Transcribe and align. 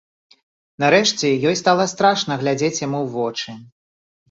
Нарэшце 0.83 1.31
ёй 1.51 1.59
стала 1.61 1.85
страшна 1.93 2.39
глядзець 2.41 2.75
яму 2.87 3.05
ў 3.05 3.15
вочы. 3.21 3.49